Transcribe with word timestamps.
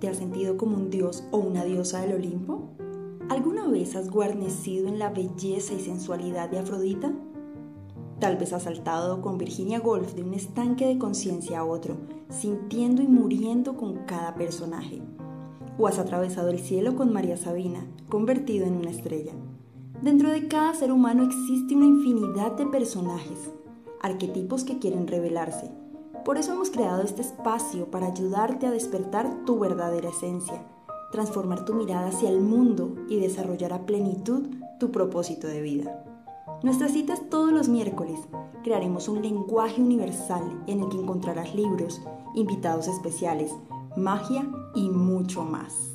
¿Te 0.00 0.08
has 0.08 0.16
sentido 0.16 0.56
como 0.56 0.78
un 0.78 0.88
dios 0.88 1.24
o 1.30 1.36
una 1.36 1.62
diosa 1.62 2.00
del 2.00 2.14
Olimpo? 2.14 2.70
¿Alguna 3.28 3.68
vez 3.68 3.94
has 3.96 4.08
guarnecido 4.08 4.88
en 4.88 4.98
la 4.98 5.10
belleza 5.10 5.74
y 5.74 5.80
sensualidad 5.80 6.48
de 6.48 6.58
Afrodita? 6.58 7.12
Tal 8.18 8.38
vez 8.38 8.54
has 8.54 8.62
saltado 8.62 9.20
con 9.20 9.36
Virginia 9.36 9.78
Woolf 9.78 10.14
de 10.14 10.22
un 10.22 10.32
estanque 10.32 10.86
de 10.86 10.96
conciencia 10.96 11.58
a 11.58 11.64
otro, 11.66 11.98
sintiendo 12.30 13.02
y 13.02 13.08
muriendo 13.08 13.76
con 13.76 14.06
cada 14.06 14.34
personaje. 14.36 15.02
O 15.76 15.86
has 15.86 15.98
atravesado 15.98 16.48
el 16.48 16.60
cielo 16.60 16.96
con 16.96 17.12
María 17.12 17.36
Sabina, 17.36 17.86
convertido 18.08 18.64
en 18.64 18.76
una 18.76 18.90
estrella. 18.90 19.32
Dentro 20.00 20.30
de 20.30 20.48
cada 20.48 20.72
ser 20.72 20.92
humano 20.92 21.24
existe 21.24 21.76
una 21.76 21.84
infinidad 21.84 22.52
de 22.52 22.64
personajes, 22.64 23.50
arquetipos 24.00 24.64
que 24.64 24.78
quieren 24.78 25.06
revelarse. 25.06 25.70
Por 26.24 26.36
eso 26.36 26.52
hemos 26.52 26.70
creado 26.70 27.02
este 27.02 27.22
espacio 27.22 27.90
para 27.90 28.08
ayudarte 28.08 28.66
a 28.66 28.70
despertar 28.70 29.44
tu 29.46 29.58
verdadera 29.58 30.10
esencia, 30.10 30.62
transformar 31.12 31.64
tu 31.64 31.74
mirada 31.74 32.08
hacia 32.08 32.28
el 32.28 32.40
mundo 32.40 32.94
y 33.08 33.18
desarrollar 33.18 33.72
a 33.72 33.86
plenitud 33.86 34.46
tu 34.78 34.90
propósito 34.90 35.46
de 35.46 35.62
vida. 35.62 36.04
Nuestra 36.62 36.88
cita 36.88 37.14
es 37.14 37.30
todos 37.30 37.52
los 37.52 37.68
miércoles. 37.68 38.20
Crearemos 38.62 39.08
un 39.08 39.22
lenguaje 39.22 39.80
universal 39.80 40.62
en 40.66 40.80
el 40.80 40.88
que 40.90 40.98
encontrarás 40.98 41.54
libros, 41.54 42.02
invitados 42.34 42.86
especiales, 42.86 43.52
magia 43.96 44.46
y 44.74 44.90
mucho 44.90 45.42
más. 45.42 45.90